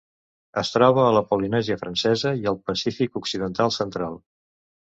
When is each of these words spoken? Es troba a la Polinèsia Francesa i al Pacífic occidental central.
Es 0.61 0.71
troba 0.75 1.03
a 1.07 1.11
la 1.15 1.21
Polinèsia 1.33 1.77
Francesa 1.83 2.33
i 2.41 2.49
al 2.55 2.59
Pacífic 2.73 3.23
occidental 3.23 3.77
central. 3.79 4.21